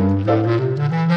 Música 0.00 1.09